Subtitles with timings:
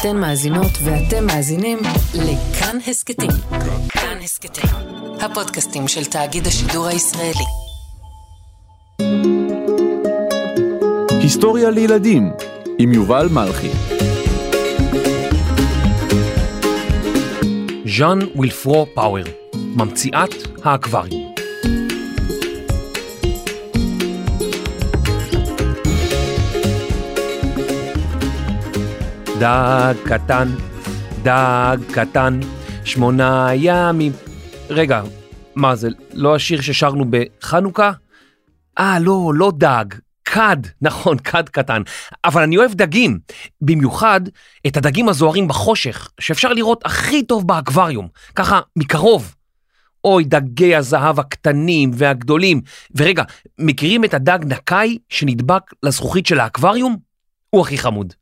[0.00, 1.78] אתן מאזינות ואתם מאזינים
[2.14, 3.30] לכאן הסכתים.
[3.88, 4.70] כאן הסכתים,
[5.20, 7.44] הפודקאסטים של תאגיד השידור הישראלי.
[11.20, 12.32] היסטוריה לילדים
[12.78, 13.70] עם יובל מלכי.
[17.98, 19.24] ז'אן וילפרו פאוור,
[19.54, 20.34] ממציאת
[20.64, 21.25] האקווריום.
[29.38, 30.48] דג קטן,
[31.22, 32.40] דג קטן,
[32.84, 34.12] שמונה ימים.
[34.70, 35.02] רגע,
[35.54, 37.92] מה זה, לא השיר ששרנו בחנוכה?
[38.78, 39.84] אה, לא, לא דג,
[40.24, 41.82] כד, נכון, כד קטן.
[42.24, 43.18] אבל אני אוהב דגים,
[43.60, 44.20] במיוחד
[44.66, 49.34] את הדגים הזוהרים בחושך, שאפשר לראות הכי טוב באקווריום, ככה מקרוב.
[50.04, 52.60] אוי, דגי הזהב הקטנים והגדולים.
[52.96, 53.22] ורגע,
[53.58, 56.96] מכירים את הדג נקאי שנדבק לזכוכית של האקווריום?
[57.50, 58.14] הוא הכי חמוד.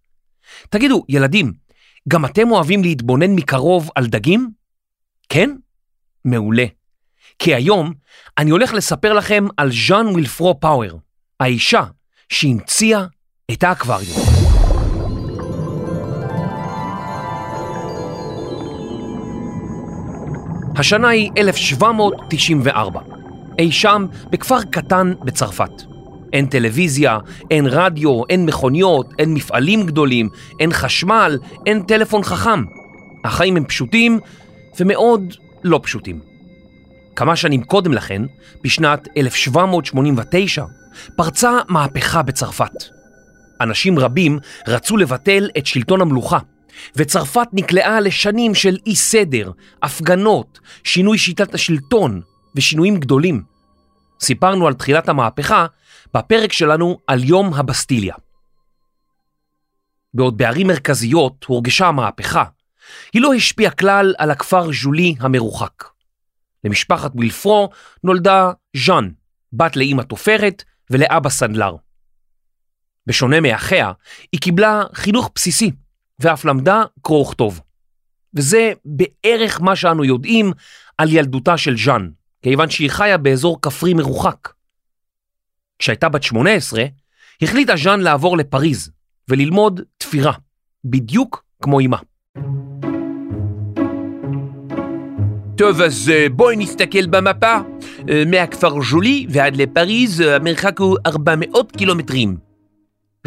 [0.68, 1.52] תגידו, ילדים,
[2.08, 4.50] גם אתם אוהבים להתבונן מקרוב על דגים?
[5.28, 5.50] כן?
[6.24, 6.64] מעולה.
[7.38, 7.92] כי היום
[8.38, 11.00] אני הולך לספר לכם על ז'אן וילפרו פאוור,
[11.40, 11.84] האישה
[12.28, 13.04] שהמציאה
[13.52, 14.34] את האקווריום.
[20.76, 23.00] השנה היא 1794,
[23.58, 25.93] אי שם בכפר קטן בצרפת.
[26.34, 27.18] אין טלוויזיה,
[27.50, 30.28] אין רדיו, אין מכוניות, אין מפעלים גדולים,
[30.60, 32.64] אין חשמל, אין טלפון חכם.
[33.24, 34.20] החיים הם פשוטים
[34.80, 36.20] ומאוד לא פשוטים.
[37.16, 38.22] כמה שנים קודם לכן,
[38.64, 40.64] בשנת 1789,
[41.16, 42.84] פרצה מהפכה בצרפת.
[43.60, 46.38] אנשים רבים רצו לבטל את שלטון המלוכה,
[46.96, 49.50] וצרפת נקלעה לשנים של אי סדר,
[49.82, 52.20] הפגנות, שינוי שיטת השלטון
[52.54, 53.42] ושינויים גדולים.
[54.20, 55.66] סיפרנו על תחילת המהפכה
[56.14, 58.14] בפרק שלנו על יום הבסטיליה.
[60.14, 62.44] בעוד בערים מרכזיות הורגשה המהפכה,
[63.12, 65.84] היא לא השפיעה כלל על הכפר ז'ולי המרוחק.
[66.64, 67.70] למשפחת וילפרו
[68.04, 69.10] נולדה ז'אן,
[69.52, 71.76] בת לאימא תופרת ולאבא סנדלר.
[73.06, 73.92] בשונה מאחיה,
[74.32, 75.70] היא קיבלה חינוך בסיסי,
[76.20, 77.60] ואף למדה קרוא וכתוב.
[78.34, 80.52] וזה בערך מה שאנו יודעים
[80.98, 82.08] על ילדותה של ז'אן,
[82.42, 84.53] כיוון שהיא חיה באזור כפרי מרוחק.
[85.78, 86.84] כשהייתה בת 18,
[87.42, 88.90] החליטה ז'אן לעבור לפריז
[89.28, 90.32] וללמוד תפירה,
[90.84, 91.96] בדיוק כמו אמה.
[95.56, 97.58] טוב, אז בואי נסתכל במפה.
[98.26, 102.36] מהכפר ז'ולי ועד לפריז המרחק הוא 400 קילומטרים.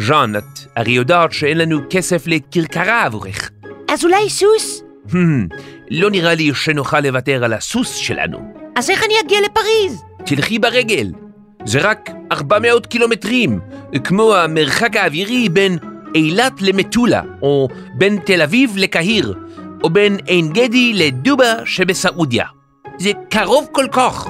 [0.00, 0.44] ז'אן, את
[0.76, 3.50] הרי יודעת שאין לנו כסף לכרכרה עבורך.
[3.90, 4.82] אז אולי סוס?
[5.90, 8.52] לא נראה לי שנוכל לוותר על הסוס שלנו.
[8.76, 10.02] אז איך אני אגיע לפריז?
[10.26, 11.10] תלכי ברגל.
[11.68, 13.60] זה רק 400 קילומטרים,
[14.04, 15.78] כמו המרחק האווירי בין
[16.14, 19.34] אילת למטולה, או בין תל אביב לקהיר,
[19.82, 22.46] או בין עין גדי לדובה שבסעודיה.
[22.98, 24.28] זה קרוב כל כך.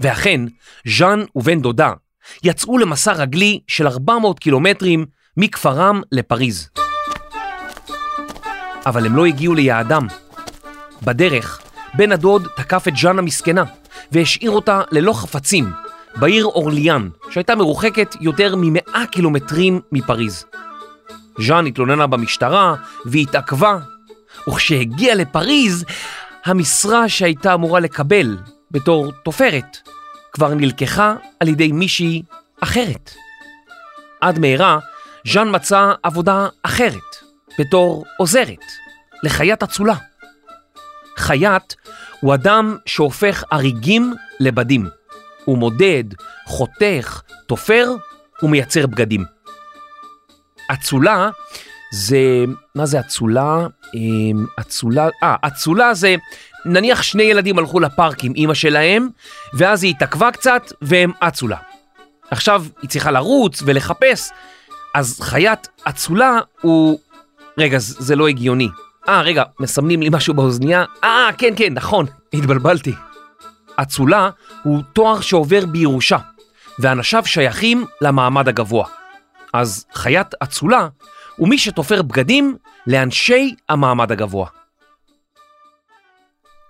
[0.00, 0.40] ואכן,
[0.98, 1.92] ז'אן ובן דודה
[2.42, 5.06] יצאו למסע רגלי של 400 קילומטרים
[5.36, 6.68] מכפרם לפריז.
[8.86, 10.06] אבל הם לא הגיעו ליעדם.
[11.04, 11.60] בדרך,
[11.94, 13.64] בן הדוד תקף את ז'אן המסכנה
[14.12, 15.70] והשאיר אותה ללא חפצים
[16.16, 20.44] בעיר אורליאן, שהייתה מרוחקת יותר ממאה קילומטרים מפריז.
[21.40, 23.78] ז'אן התלוננה במשטרה והתעכבה,
[24.48, 25.84] וכשהגיעה לפריז,
[26.44, 28.38] המשרה שהייתה אמורה לקבל
[28.70, 29.78] בתור תופרת
[30.32, 32.22] כבר נלקחה על ידי מישהי
[32.60, 33.14] אחרת.
[34.20, 34.78] עד מהרה,
[35.26, 37.16] ז'אן מצא עבודה אחרת,
[37.58, 38.64] בתור עוזרת,
[39.22, 39.94] לחיית אצולה.
[41.16, 41.74] חייט
[42.20, 44.88] הוא אדם שהופך אריגים לבדים.
[45.44, 46.04] הוא מודד,
[46.46, 47.94] חותך, תופר
[48.42, 49.24] ומייצר בגדים.
[50.72, 51.30] אצולה
[51.92, 53.66] זה, מה זה אצולה?
[54.60, 56.14] אצולה, אה, אצולה זה,
[56.64, 59.08] נניח שני ילדים הלכו לפארק עם אימא שלהם,
[59.54, 61.56] ואז היא התעכבה קצת והם אצו לה.
[62.30, 64.30] עכשיו היא צריכה לרוץ ולחפש,
[64.94, 66.98] אז חיית אצולה הוא...
[67.58, 68.68] רגע, זה לא הגיוני.
[69.08, 70.84] אה, רגע, מסמנים לי משהו באוזנייה?
[71.04, 72.92] אה, כן, כן, נכון, התבלבלתי.
[73.82, 74.30] אצולה
[74.62, 76.18] הוא תואר שעובר בירושה,
[76.78, 78.86] ואנשיו שייכים למעמד הגבוה.
[79.52, 80.88] אז חיית אצולה
[81.36, 82.56] הוא מי שתופר בגדים
[82.86, 84.48] לאנשי המעמד הגבוה.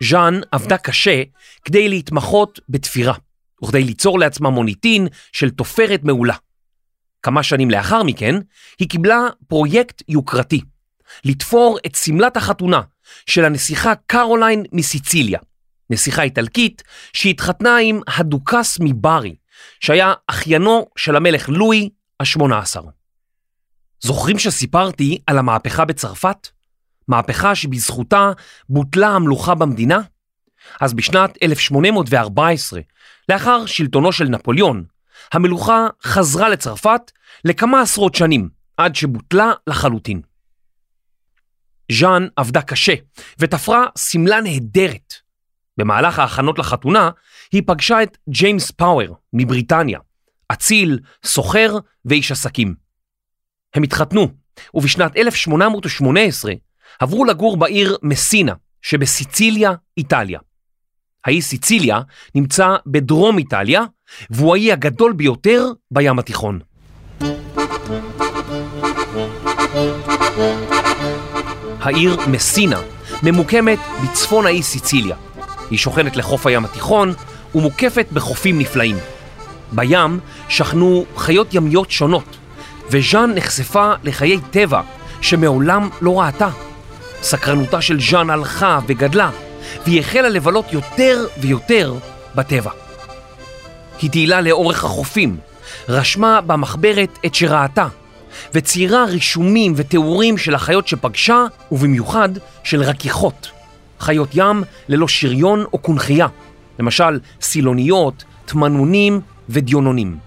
[0.02, 1.22] ז'אן עבדה קשה
[1.64, 3.14] כדי להתמחות בתפירה,
[3.64, 6.34] וכדי ליצור לעצמה מוניטין של תופרת מעולה.
[7.22, 8.34] כמה שנים לאחר מכן,
[8.78, 10.60] היא קיבלה פרויקט יוקרתי,
[11.24, 12.80] לתפור את סמלת החתונה
[13.26, 15.38] של הנסיכה קרוליין מסיציליה,
[15.90, 16.82] נסיכה איטלקית
[17.12, 19.34] שהתחתנה עם הדוכס מברי,
[19.80, 21.88] שהיה אחיינו של המלך לואי
[22.20, 22.82] ה-18.
[24.00, 26.48] זוכרים שסיפרתי על המהפכה בצרפת?
[27.08, 28.30] מהפכה שבזכותה
[28.68, 30.00] בוטלה המלוכה במדינה?
[30.80, 32.80] אז בשנת 1814,
[33.28, 34.84] לאחר שלטונו של נפוליאון,
[35.32, 37.10] המלוכה חזרה לצרפת
[37.44, 40.20] לכמה עשרות שנים, עד שבוטלה לחלוטין.
[41.92, 42.94] ז'אן עבדה קשה
[43.38, 45.14] ותפרה שמלה נהדרת.
[45.76, 47.10] במהלך ההכנות לחתונה,
[47.52, 49.98] היא פגשה את ג'יימס פאוור מבריטניה,
[50.52, 52.74] אציל, סוחר ואיש עסקים.
[53.74, 54.28] הם התחתנו,
[54.74, 56.52] ובשנת 1818
[57.00, 58.52] עברו לגור בעיר מסינה
[58.82, 60.40] שבסיציליה, איטליה.
[61.24, 62.00] האי סיציליה
[62.34, 63.82] נמצא בדרום איטליה,
[64.30, 66.60] והוא האי הגדול ביותר בים התיכון.
[71.84, 72.80] העיר מסינה
[73.22, 75.16] ממוקמת בצפון האי סיציליה.
[75.70, 77.14] היא שוכנת לחוף הים התיכון
[77.54, 78.96] ומוקפת בחופים נפלאים.
[79.72, 82.36] בים שכנו חיות ימיות שונות,
[82.90, 84.80] וז'אן נחשפה לחיי טבע
[85.20, 86.48] שמעולם לא ראתה.
[87.22, 89.30] סקרנותה של ז'אן הלכה וגדלה,
[89.84, 91.94] והיא החלה לבלות יותר ויותר
[92.34, 92.70] בטבע.
[94.02, 95.36] היא טיילה לאורך החופים,
[95.88, 97.86] רשמה במחברת את שראתה,
[98.54, 102.28] וציירה רישומים ותיאורים של החיות שפגשה, ובמיוחד
[102.64, 103.50] של רכיכות,
[104.00, 106.26] חיות ים ללא שריון או קונכייה,
[106.78, 110.18] למשל סילוניות, תמנונים ודיונונים.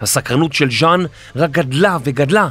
[0.00, 1.04] הסקרנות של ז'אן
[1.36, 2.48] רק גדלה וגדלה,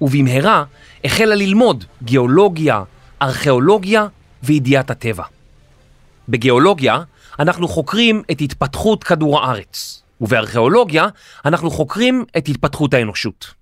[0.00, 0.64] ובמהרה
[1.04, 2.82] החלה ללמוד גיאולוגיה,
[3.22, 4.06] ארכיאולוגיה
[4.42, 5.24] וידיעת הטבע.
[6.28, 7.02] בגיאולוגיה
[7.38, 11.06] אנחנו חוקרים את התפתחות כדור הארץ, ובארכיאולוגיה
[11.44, 13.59] אנחנו חוקרים את התפתחות האנושות.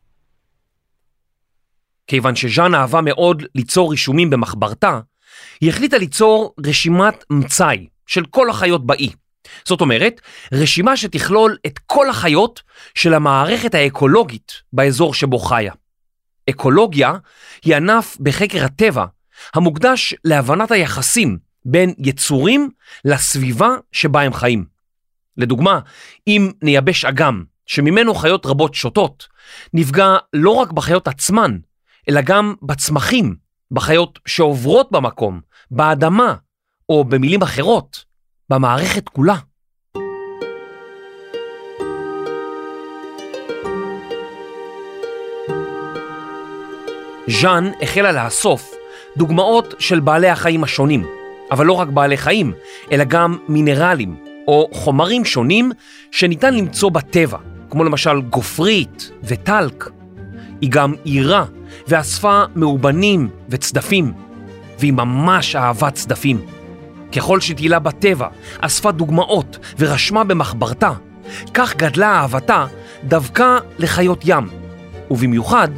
[2.09, 5.01] כיוון שז'אן אהבה מאוד ליצור רישומים במחברתה,
[5.61, 9.11] היא החליטה ליצור רשימת מצאי של כל החיות באי.
[9.65, 10.21] זאת אומרת,
[10.53, 12.63] רשימה שתכלול את כל החיות
[12.95, 15.73] של המערכת האקולוגית באזור שבו חיה.
[16.51, 17.15] אקולוגיה
[17.65, 19.05] היא ענף בחקר הטבע
[19.55, 22.71] המוקדש להבנת היחסים בין יצורים
[23.05, 24.65] לסביבה שבה הם חיים.
[25.37, 25.81] לדוגמה,
[26.27, 29.29] אם נייבש אגם שממנו חיות רבות שותות,
[29.75, 31.59] נפגע לא רק בחיות עצמן,
[32.09, 33.35] אלא גם בצמחים,
[33.71, 35.41] בחיות שעוברות במקום,
[35.71, 36.35] באדמה,
[36.89, 38.05] או במילים אחרות,
[38.51, 39.37] במערכת כולה.
[47.29, 48.75] ז'אן החלה לאסוף
[49.17, 51.07] דוגמאות של בעלי החיים השונים,
[51.51, 52.53] אבל לא רק בעלי חיים,
[52.93, 55.73] אלא גם מינרלים או חומרים שונים
[56.11, 57.39] שניתן למצוא בטבע,
[57.71, 59.91] כמו למשל גופרית וטלק.
[60.61, 61.45] היא גם עירה
[61.87, 64.13] ואספה מאובנים וצדפים,
[64.79, 66.41] והיא ממש אהבה צדפים.
[67.13, 68.29] ככל שטיילה בטבע,
[68.61, 70.93] אספה דוגמאות ורשמה במחברתה,
[71.55, 72.67] כך גדלה אהבתה
[73.05, 74.49] דווקא לחיות ים,
[75.11, 75.69] ובמיוחד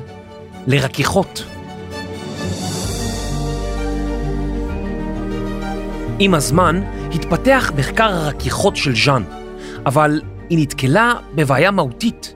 [0.66, 1.44] לרכיכות.
[6.18, 6.82] עם הזמן
[7.14, 9.22] התפתח מחקר הרכיכות של ז'אן,
[9.86, 10.20] אבל
[10.50, 12.34] היא נתקלה בבעיה מהותית.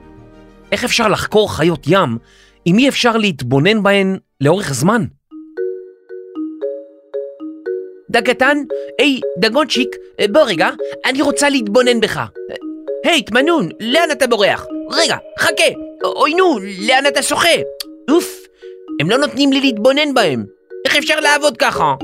[0.73, 2.19] איך אפשר לחקור חיות ים
[2.67, 5.05] אם אי אפשר להתבונן בהן לאורך זמן?
[8.11, 8.59] דגתן,
[8.99, 9.97] היי, דגונצ'יק,
[10.33, 10.71] בוא רגע,
[11.05, 12.21] אני רוצה להתבונן בך.
[13.05, 14.67] היי, תמנון, לאן אתה בורח?
[14.91, 15.65] רגע, חכה!
[16.05, 17.49] אוי נו, לאן אתה שוחה?
[18.11, 18.47] אוף,
[19.01, 20.44] הם לא נותנים לי להתבונן בהם.
[20.87, 21.94] איך אפשר לעבוד ככה?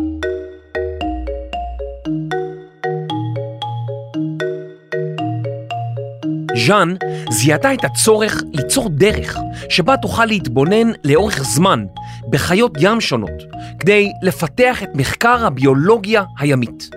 [6.66, 6.94] ז'אן
[7.30, 9.38] זיהתה את הצורך ליצור דרך
[9.68, 11.84] שבה תוכל להתבונן לאורך זמן
[12.30, 13.42] בחיות ים שונות
[13.78, 16.90] כדי לפתח את מחקר הביולוגיה הימית.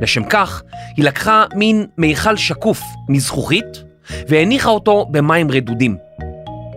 [0.00, 0.62] לשם כך
[0.96, 3.84] היא לקחה מין מיכל שקוף מזכוכית
[4.28, 5.96] והניחה אותו במים רדודים.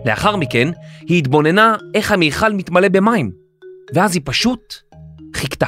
[0.04, 0.68] לאחר מכן
[1.00, 3.30] היא התבוננה איך המיכל מתמלא במים,
[3.94, 4.74] ואז היא פשוט
[5.36, 5.66] חיכתה.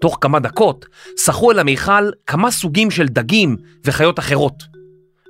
[0.00, 0.86] תוך כמה דקות
[1.16, 4.69] שחו אל המיכל כמה סוגים של דגים וחיות אחרות.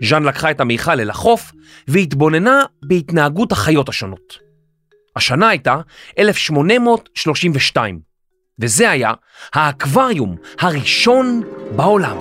[0.03, 1.53] ז'אן לקחה את המיכל אל החוף
[1.89, 4.39] והתבוננה בהתנהגות החיות השונות.
[5.17, 5.77] השנה הייתה
[6.19, 8.01] 1832,
[8.59, 9.13] וזה היה
[9.55, 11.43] האקווריום הראשון
[11.77, 12.17] בעולם.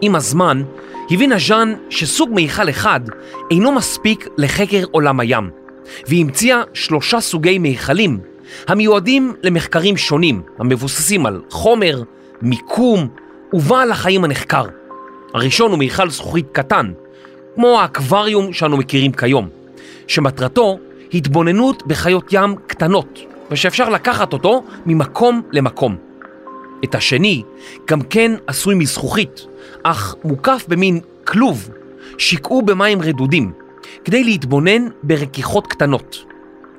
[0.00, 0.62] עם הזמן
[1.10, 3.00] הבינה ז'אן שסוג מיכל אחד
[3.50, 5.50] אינו מספיק לחקר עולם הים,
[6.06, 8.20] והיא המציאה שלושה סוגי מיכלים
[8.68, 12.02] המיועדים למחקרים שונים המבוססים על חומר,
[12.42, 13.08] מיקום
[13.52, 14.64] ובעל החיים הנחקר.
[15.34, 16.92] הראשון הוא מיכל זכוכית קטן,
[17.54, 19.48] כמו האקווריום שאנו מכירים כיום,
[20.06, 20.78] שמטרתו
[21.14, 25.96] התבוננות בחיות ים קטנות, ושאפשר לקחת אותו ממקום למקום.
[26.84, 27.42] את השני,
[27.88, 29.46] גם כן עשוי מזכוכית,
[29.82, 31.70] אך מוקף במין כלוב,
[32.18, 33.52] שיקעו במים רדודים,
[34.04, 36.24] כדי להתבונן ברכיחות קטנות.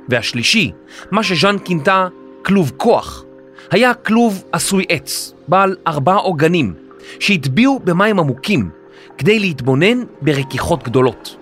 [0.09, 0.71] והשלישי,
[1.11, 2.07] מה שז'אן כינתה
[2.45, 3.23] כלוב כוח,
[3.71, 6.73] היה כלוב עשוי עץ, בעל ארבעה עוגנים,
[7.19, 8.69] שהטביעו במים עמוקים
[9.17, 11.35] כדי להתבונן ברכיחות גדולות.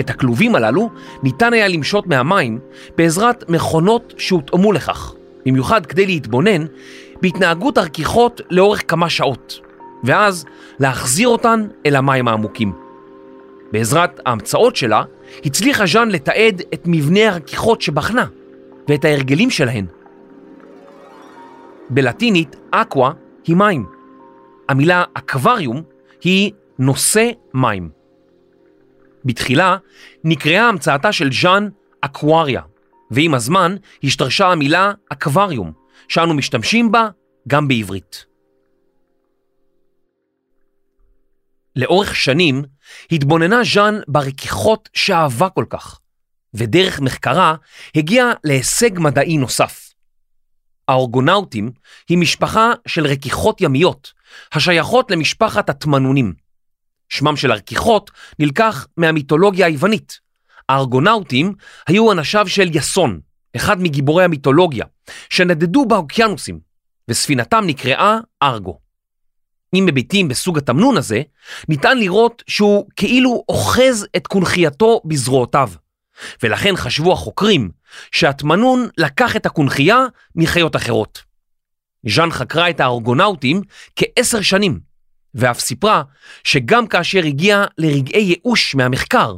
[0.00, 0.90] את הכלובים הללו
[1.22, 2.58] ניתן היה למשות מהמים
[2.96, 5.14] בעזרת מכונות שהותאמו לכך,
[5.46, 6.66] במיוחד כדי להתבונן
[7.22, 9.60] בהתנהגות הרכיחות לאורך כמה שעות,
[10.04, 10.44] ואז
[10.80, 12.72] להחזיר אותן אל המים העמוקים.
[13.72, 15.02] בעזרת ההמצאות שלה,
[15.44, 18.26] הצליחה ז'אן לתעד את מבנה הרכיחות שבחנה
[18.88, 19.86] ואת ההרגלים שלהן.
[21.94, 23.12] בלטינית, אקווה
[23.44, 23.86] היא מים.
[24.68, 25.82] המילה אקווריום
[26.22, 27.90] היא נושא מים.
[29.24, 29.76] בתחילה
[30.24, 31.68] נקראה המצאתה של ז'אן
[32.00, 32.62] אקוואריה,
[33.10, 35.72] ועם הזמן השתרשה המילה אקווריום,
[36.08, 37.08] שאנו משתמשים בה
[37.48, 38.24] גם בעברית.
[41.76, 42.62] לאורך שנים
[43.12, 46.00] התבוננה ז'אן ברכיחות שאהבה כל כך,
[46.54, 47.54] ודרך מחקרה
[47.94, 49.91] הגיעה להישג מדעי נוסף.
[50.92, 51.70] האורגונאוטים
[52.08, 54.12] היא משפחה של רכיחות ימיות,
[54.52, 56.32] השייכות למשפחת התמנונים.
[57.08, 60.20] שמם של הרכיחות נלקח מהמיתולוגיה היוונית.
[60.68, 61.54] הארגונאוטים
[61.86, 63.20] היו אנשיו של יסון,
[63.56, 64.84] אחד מגיבורי המיתולוגיה,
[65.30, 66.58] שנדדו באוקיינוסים,
[67.08, 68.78] וספינתם נקראה ארגו.
[69.74, 71.22] אם מביטים בסוג התמנון הזה,
[71.68, 75.70] ניתן לראות שהוא כאילו אוחז את קונכייתו בזרועותיו,
[76.42, 77.70] ולכן חשבו החוקרים
[78.12, 79.98] שהתמנון לקח את הקונכייה
[80.36, 81.22] מחיות אחרות.
[82.08, 83.62] ז'אן חקרה את הארגונאוטים
[83.96, 84.80] כעשר שנים,
[85.34, 86.02] ואף סיפרה
[86.44, 89.36] שגם כאשר הגיעה לרגעי ייאוש מהמחקר,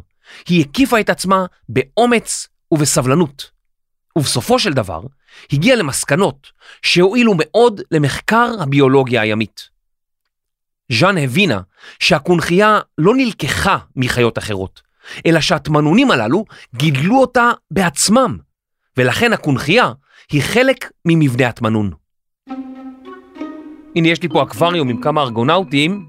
[0.48, 3.50] היא הקיפה את עצמה באומץ ובסבלנות.
[4.16, 5.00] ובסופו של דבר,
[5.52, 6.50] הגיעה למסקנות
[6.82, 9.68] שהועילו מאוד למחקר הביולוגיה הימית.
[10.92, 11.60] ז'אן הבינה
[11.98, 14.82] שהקונכייה לא נלקחה מחיות אחרות,
[15.26, 16.44] אלא שהתמנונים הללו
[16.74, 18.38] גידלו אותה בעצמם,
[18.96, 19.92] ולכן הקונכייה
[20.32, 21.90] היא חלק ממבנה התמנון.
[23.96, 26.06] הנה יש לי פה אקווריום עם כמה ארגונאוטים,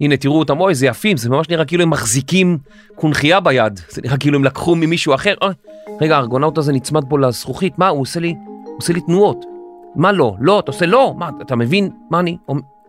[0.00, 2.58] הנה תראו אותם, אוי זה יפים, זה ממש נראה כאילו הם מחזיקים
[2.94, 5.54] קונכייה ביד, זה נראה כאילו הם לקחו ממישהו אחר, אוי,
[6.00, 8.34] רגע הארגונאוט הזה נצמד פה לזכוכית, מה הוא עושה לי,
[8.64, 9.44] הוא עושה לי תנועות,
[9.96, 12.36] מה לא, לא, אתה עושה לא, מה, אתה מבין מה אני,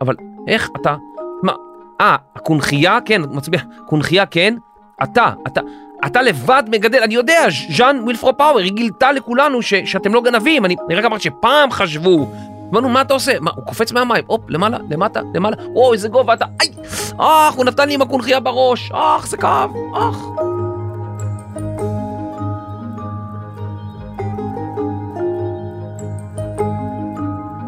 [0.01, 0.15] אבל
[0.48, 0.95] איך אתה,
[1.43, 1.53] מה,
[2.01, 4.55] אה, הקונכייה, כן, מצביע, קונכייה, כן,
[5.03, 5.62] אתה, אתה,
[6.05, 10.65] אתה לבד מגדל, אני יודע, ז'אן ווילפרו פאוור, היא גילתה לכולנו ש, שאתם לא גנבים,
[10.65, 12.27] אני, אני רק אמרתי שפעם חשבו.
[12.72, 13.31] אמרנו, מה אתה עושה?
[13.39, 16.70] מה, הוא קופץ מהמים, הופ, למעלה, למטה, למעלה, או, איזה גובה אתה, איי,
[17.17, 20.17] אך, הוא נתן לי עם הקונכייה בראש, אך, זה כאב, אך.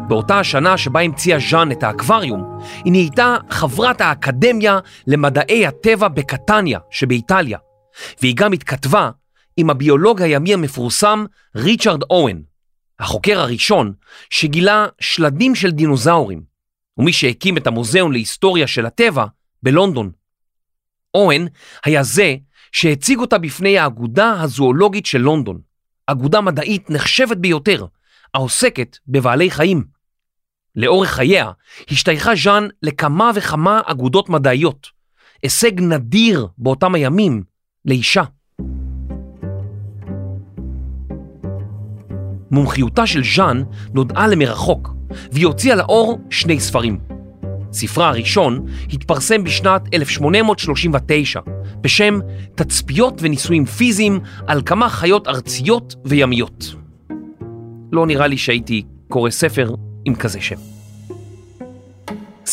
[0.08, 7.58] באותה השנה שבה המציאה ז'אן את האקווריום, היא נהייתה חברת האקדמיה למדעי הטבע בקטניה שבאיטליה,
[8.20, 9.10] והיא גם התכתבה
[9.56, 11.24] עם הביולוג הימי המפורסם
[11.56, 12.42] ריצ'רד אוהן,
[12.98, 13.92] החוקר הראשון
[14.30, 16.42] שגילה שלדים של דינוזאורים,
[16.98, 19.24] ומי שהקים את המוזיאון להיסטוריה של הטבע
[19.62, 20.10] בלונדון.
[21.14, 21.48] אוהן
[21.84, 22.36] היה זה
[22.72, 25.60] שהציג אותה בפני האגודה הזואולוגית של לונדון,
[26.06, 27.86] אגודה מדעית נחשבת ביותר,
[28.34, 29.84] העוסקת בבעלי חיים.
[30.76, 31.50] לאורך חייה
[31.90, 34.86] השתייכה ז'אן לכמה וכמה אגודות מדעיות,
[35.42, 37.42] הישג נדיר באותם הימים
[37.84, 38.22] לאישה.
[42.50, 43.62] מומחיותה של ז'אן
[43.94, 44.94] נודעה למרחוק,
[45.32, 46.98] והיא הוציאה לאור שני ספרים.
[47.72, 51.40] ספרה הראשון התפרסם בשנת 1839
[51.80, 52.18] בשם
[52.54, 56.74] תצפיות וניסויים פיזיים על כמה חיות ארציות וימיות.
[57.92, 59.74] לא נראה לי שהייתי קורא ספר
[60.04, 60.56] עם כזה שם.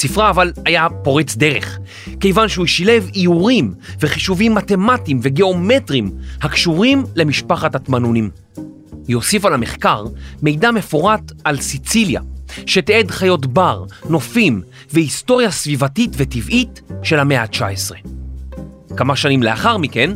[0.01, 1.79] ספרה אבל היה פורץ דרך,
[2.19, 8.29] כיוון שהוא שילב איורים וחישובים מתמטיים וגיאומטריים הקשורים למשפחת התמנונים.
[9.07, 10.05] היא הוסיפה למחקר
[10.41, 12.21] מידע מפורט על סיציליה,
[12.65, 14.61] שתיעד חיות בר, נופים
[14.93, 18.07] והיסטוריה סביבתית וטבעית של המאה ה-19.
[18.97, 20.11] כמה שנים לאחר מכן,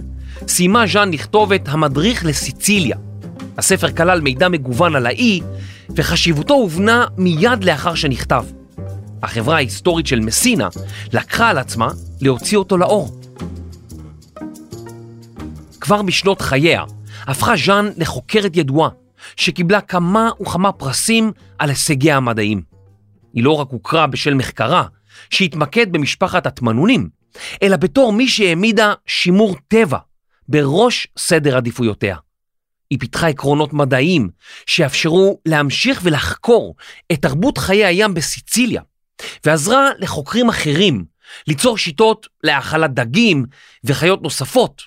[0.48, 2.98] סיימה ז'אן לכתוב את המדריך לסיציליה.
[3.58, 5.42] הספר כלל מידע מגוון על האי,
[5.90, 8.46] וחשיבותו הובנה מיד לאחר שנכתב.
[9.26, 10.68] החברה ההיסטורית של מסינה
[11.14, 11.88] לקחה על עצמה
[12.22, 13.22] להוציא אותו לאור.
[15.82, 16.84] כבר בשנות חייה
[17.28, 18.90] הפכה ז'אן לחוקרת ידועה,
[19.36, 22.62] שקיבלה כמה וכמה פרסים על הישגיה המדעיים.
[23.34, 24.84] היא לא רק הוכרה בשל מחקרה,
[25.30, 27.10] שהתמקד במשפחת התמנונים,
[27.64, 29.98] אלא בתור מי שהעמידה שימור טבע
[30.48, 32.18] בראש סדר עדיפויותיה.
[32.90, 34.30] היא פיתחה עקרונות מדעיים
[34.66, 36.76] שיאפשרו להמשיך ולחקור
[37.12, 38.82] את תרבות חיי הים בסיציליה,
[39.46, 41.06] ועזרה לחוקרים אחרים
[41.48, 43.46] ליצור שיטות להאכלת דגים
[43.84, 44.82] וחיות נוספות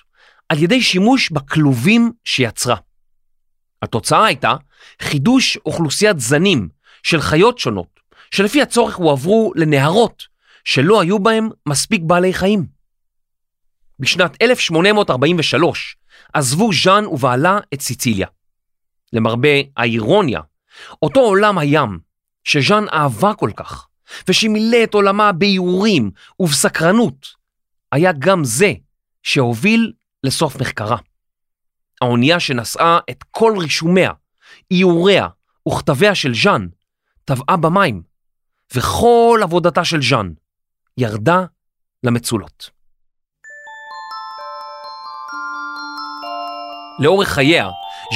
[0.49, 2.75] על ידי שימוש בכלובים שיצרה.
[3.81, 4.53] התוצאה הייתה
[5.01, 6.69] חידוש אוכלוסיית זנים
[7.03, 7.99] של חיות שונות,
[8.31, 10.23] שלפי הצורך הועברו לנהרות
[10.63, 12.65] שלא היו בהם מספיק בעלי חיים.
[13.99, 15.95] בשנת 1843
[16.33, 18.27] עזבו ז'אן ובעלה את סיציליה.
[19.13, 20.41] למרבה האירוניה,
[21.01, 21.99] אותו עולם הים
[22.43, 23.87] שז'אן אהבה כל כך,
[24.27, 27.27] ושמילא את עולמה באיורים ובסקרנות,
[27.91, 28.73] היה גם זה
[29.23, 30.97] שהוביל לסוף מחקרה.
[32.01, 34.11] האונייה שנשאה את כל רישומיה,
[34.71, 35.27] איוריה
[35.67, 36.67] וכתביה של ז'אן,
[37.25, 38.01] טבעה במים,
[38.75, 40.31] וכל עבודתה של ז'אן
[40.97, 41.43] ירדה
[42.03, 42.69] למצולות.
[46.99, 47.69] לאורך חייה,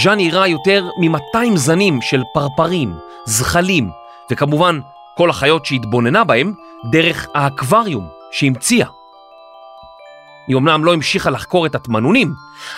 [0.03, 2.93] ז'אן ירה יותר מ-200 זנים של פרפרים,
[3.25, 3.89] זחלים,
[4.31, 4.79] וכמובן
[5.17, 6.53] כל החיות שהתבוננה בהם
[6.91, 8.87] דרך האקווריום שהמציאה.
[10.47, 12.33] היא אמנם לא המשיכה לחקור את התמנונים,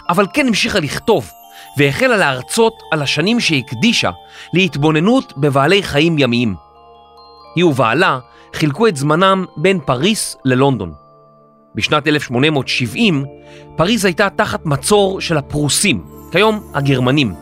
[0.10, 1.32] אבל כן המשיכה לכתוב,
[1.78, 4.12] והחלה להרצות על השנים שהקדישה
[4.54, 6.56] להתבוננות בבעלי חיים ימיים.
[7.56, 8.20] היא ובעלה
[8.54, 10.94] חילקו את זמנם בין פריס ללונדון.
[11.76, 13.26] בשנת 1870,
[13.76, 17.34] פריז הייתה תחת מצור של הפרוסים, כיום הגרמנים.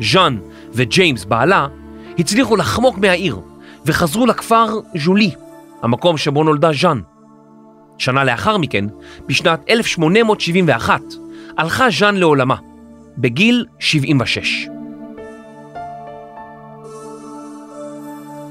[0.00, 0.38] ז'אן
[0.72, 1.66] וג'יימס בעלה
[2.18, 3.40] הצליחו לחמוק מהעיר
[3.86, 5.30] וחזרו לכפר ז'ולי,
[5.82, 7.00] המקום שבו נולדה ז'אן.
[7.98, 8.84] שנה לאחר מכן,
[9.26, 11.00] בשנת 1871,
[11.58, 12.56] הלכה ז'אן לעולמה,
[13.18, 14.68] בגיל 76.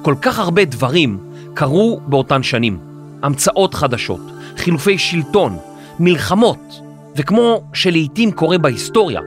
[0.01, 1.19] כל כך הרבה דברים
[1.53, 2.79] קרו באותן שנים.
[3.23, 4.21] המצאות חדשות,
[4.57, 5.57] חילופי שלטון,
[5.99, 6.81] מלחמות,
[7.15, 9.21] וכמו שלעיתים קורה בהיסטוריה,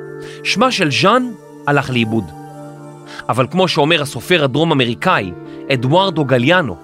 [0.45, 1.31] שמה של ז'אן
[1.67, 2.25] הלך לאיבוד.
[3.29, 5.33] אבל כמו שאומר הסופר הדרום-אמריקאי,
[5.73, 6.77] אדוארדו גליאנו,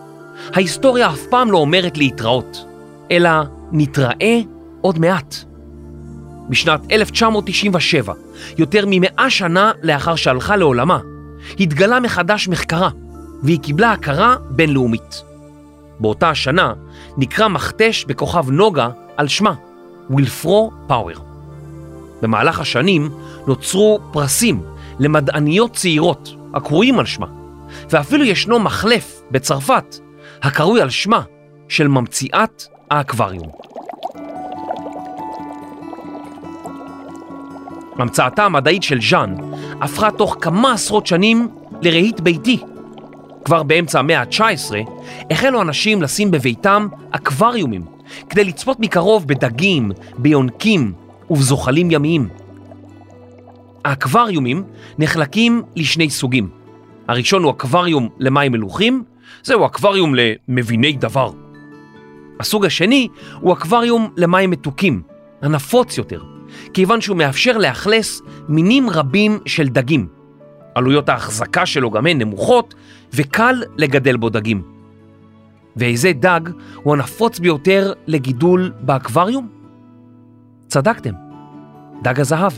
[0.54, 2.64] ההיסטוריה אף פעם לא אומרת להתראות,
[3.10, 3.30] אלא
[3.72, 4.40] נתראה
[4.80, 5.36] עוד מעט.
[6.48, 8.14] בשנת 1997,
[8.58, 10.98] יותר ממאה שנה לאחר שהלכה לעולמה,
[11.60, 12.90] התגלה מחדש מחקרה,
[13.42, 15.22] והיא קיבלה הכרה בינלאומית.
[16.00, 16.72] באותה השנה
[17.16, 19.54] נקרא מכתש בכוכב נוגה על שמה,
[20.10, 21.16] וילפרו פאוור.
[22.22, 23.10] במהלך השנים
[23.46, 24.62] נוצרו פרסים
[25.00, 27.26] למדעניות צעירות הקרויים על שמה,
[27.90, 29.96] ואפילו ישנו מחלף בצרפת
[30.42, 31.22] הקרוי על שמה
[31.68, 33.48] של ממציאת האקווריום.
[37.98, 39.34] המצאתה המדעית של ז'אן
[39.80, 41.48] הפכה תוך כמה עשרות שנים
[41.82, 42.58] לרהיט ביתי.
[43.44, 44.74] כבר באמצע המאה ה-19
[45.30, 47.84] החלו אנשים לשים בביתם אקווריומים
[48.30, 50.92] כדי לצפות מקרוב בדגים, ביונקים
[51.30, 52.28] ובזוחלים ימיים.
[53.84, 54.62] האקווריומים
[54.98, 56.48] נחלקים לשני סוגים.
[57.08, 59.04] הראשון הוא אקווריום למים מלוכים,
[59.42, 61.30] זהו אקווריום למביני דבר.
[62.40, 63.08] הסוג השני
[63.40, 65.02] הוא אקווריום למים מתוקים,
[65.42, 66.22] הנפוץ יותר,
[66.74, 70.08] כיוון שהוא מאפשר לאכלס מינים רבים של דגים.
[70.74, 72.74] עלויות ההחזקה שלו גם הן נמוכות,
[73.12, 74.62] וקל לגדל בו דגים.
[75.76, 76.40] ואיזה דג
[76.74, 79.48] הוא הנפוץ ביותר לגידול באקווריום?
[80.68, 81.12] צדקתם,
[82.02, 82.52] דג הזהב.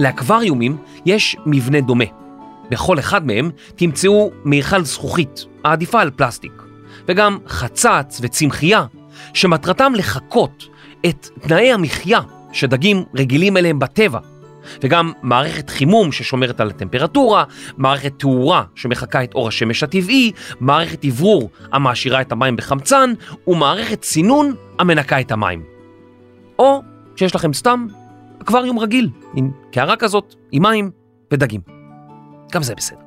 [0.00, 2.04] לאקווריומים יש מבנה דומה.
[2.70, 6.62] בכל אחד מהם תמצאו מיכל זכוכית, העדיפה על פלסטיק,
[7.08, 8.86] וגם חצץ וצמחייה,
[9.34, 10.68] שמטרתם לחקות
[11.06, 12.20] את תנאי המחיה
[12.52, 14.18] שדגים רגילים אליהם בטבע,
[14.82, 17.44] וגם מערכת חימום ששומרת על הטמפרטורה,
[17.76, 23.12] מערכת תאורה שמחקה את אור השמש הטבעי, מערכת אוורור המעשירה את המים בחמצן,
[23.46, 25.62] ומערכת סינון המנקה את המים.
[26.58, 26.82] או
[27.16, 27.86] שיש לכם סתם
[28.42, 30.90] אקווריום רגיל, עם קערה כזאת, עם מים
[31.32, 31.60] ודגים.
[32.52, 33.00] גם זה בסדר.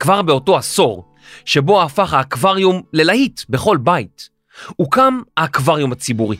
[0.00, 1.04] כבר באותו עשור,
[1.44, 4.28] שבו הפך האקווריום ללהיט בכל בית,
[4.76, 6.36] הוקם האקווריום הציבורי.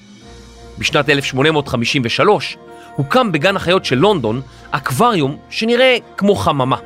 [0.79, 2.57] בשנת 1853
[2.97, 6.77] הוקם בגן החיות של לונדון אקווריום שנראה כמו חממה.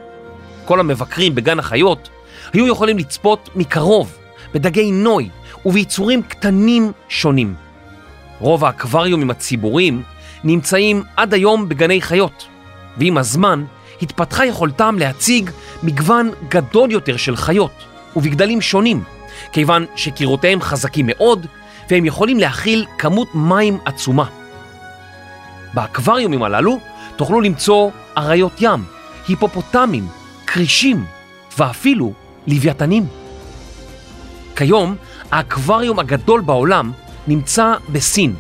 [0.64, 2.09] כל המבקרים בגן החיות
[2.53, 4.18] היו יכולים לצפות מקרוב
[4.55, 5.29] בדגי נוי
[5.66, 7.55] וביצורים קטנים שונים.
[8.42, 10.02] רוב האקווריומים הציבוריים
[10.44, 12.46] נמצאים עד היום בגני חיות,
[12.96, 13.64] ועם הזמן
[14.02, 15.50] התפתחה יכולתם להציג
[15.83, 17.72] מגוון גדול יותר של חיות
[18.16, 19.02] ובגדלים שונים,
[19.52, 21.46] כיוון שקירותיהם חזקים מאוד
[21.90, 24.24] והם יכולים להכיל כמות מים עצומה.
[25.74, 26.78] באקווריומים הללו
[27.16, 28.85] תוכלו למצוא אריות ים,
[29.28, 30.07] היפופוטמים,
[30.46, 31.05] כרישים
[31.59, 32.12] ואפילו
[32.46, 33.07] לוויתנים.
[34.57, 34.96] כיום
[35.31, 36.92] האקווריום הגדול בעולם
[37.26, 38.35] נמצא בסין,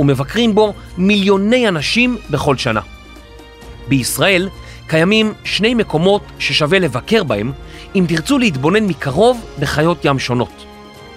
[0.00, 2.80] ומבקרים בו מיליוני אנשים בכל שנה.
[3.88, 4.48] בישראל
[4.86, 7.52] קיימים שני מקומות ששווה לבקר בהם
[7.94, 10.64] אם תרצו להתבונן מקרוב בחיות ים שונות.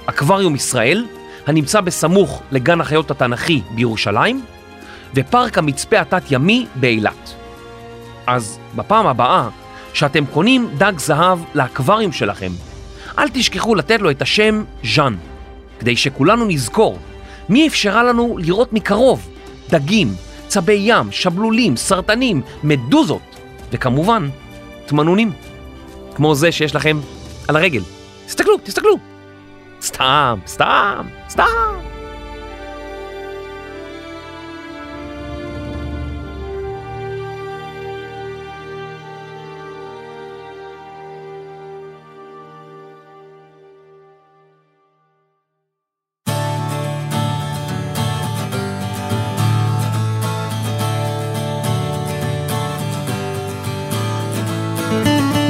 [0.06, 1.06] אקווריום ישראל,
[1.48, 4.42] הנמצא בסמוך לגן החיות התנ"כי בירושלים,
[5.16, 7.34] ופארק המצפה התת-ימי באילת.
[8.28, 9.50] אז בפעם הבאה
[9.94, 12.52] שאתם קונים דג זהב לאקווריום שלכם,
[13.18, 15.16] אל תשכחו לתת לו את השם ז'אן,
[15.80, 17.00] כדי שכולנו נזכור
[17.50, 19.30] מי אפשרה לנו לראות מקרוב
[19.70, 20.14] דגים,
[20.48, 23.22] צבי ים, שבלולים, סרטנים, מדוזות,
[23.72, 24.30] וכמובן,
[24.86, 25.32] תמנונים,
[26.16, 27.00] כמו זה שיש לכם
[27.48, 27.82] על הרגל.
[28.26, 28.98] תסתכלו, תסתכלו.
[29.82, 31.79] סתם, סתם, סתם.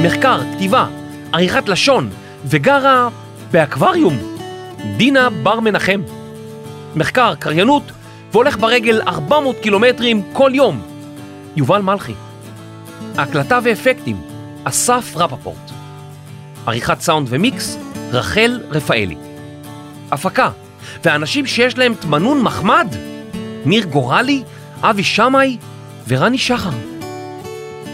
[0.02, 0.86] מחקר, כתיבה,
[1.32, 2.10] עריכת לשון,
[2.44, 3.08] וגרה
[3.50, 4.18] באקווריום.
[4.96, 6.02] דינה בר מנחם.
[6.96, 7.82] מחקר, קריינות,
[8.32, 10.82] והולך ברגל 400 קילומטרים כל יום.
[11.56, 12.12] יובל מלכי.
[13.16, 14.22] הקלטה ואפקטים,
[14.64, 15.70] אסף רפפורט.
[16.66, 17.78] עריכת סאונד ומיקס,
[18.12, 19.16] רחל רפאלי.
[20.12, 20.50] הפקה,
[21.04, 22.94] ואנשים שיש להם תמנון מחמד,
[23.64, 24.42] ניר גורלי,
[24.82, 25.56] אבי שמאי
[26.08, 26.70] ורני שחר.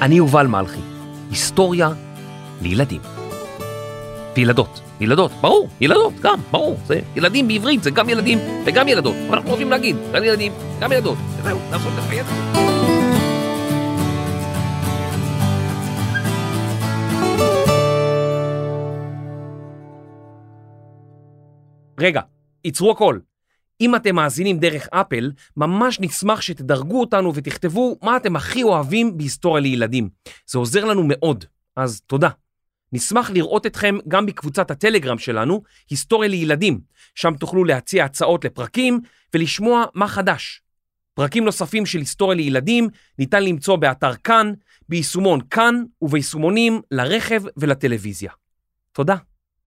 [0.03, 0.96] אני יובל מלכי.
[1.31, 1.89] היסטוריה
[2.63, 3.01] לילדים.
[4.37, 9.37] וילדות, ילדות, ברור, ילדות, גם, ברור, זה ילדים בעברית, זה גם ילדים וגם ילדות, אבל
[9.37, 12.27] אנחנו אוהבים להגיד, גם ילדים, גם ילדות, זהו, לעשות לחייב.
[22.01, 22.21] רגע,
[22.65, 23.19] עצרו הכל.
[23.81, 29.63] אם אתם מאזינים דרך אפל, ממש נשמח שתדרגו אותנו ותכתבו מה אתם הכי אוהבים בהיסטוריה
[29.63, 30.09] לילדים.
[30.47, 31.45] זה עוזר לנו מאוד,
[31.77, 32.29] אז תודה.
[32.93, 36.81] נשמח לראות אתכם גם בקבוצת הטלגרם שלנו, היסטוריה לילדים,
[37.15, 39.01] שם תוכלו להציע הצעות לפרקים
[39.35, 40.63] ולשמוע מה חדש.
[41.15, 44.53] פרקים נוספים של היסטוריה לילדים ניתן למצוא באתר כאן,
[44.89, 48.33] ביישומון כאן וביישומונים לרכב ולטלוויזיה.
[48.93, 49.17] תודה.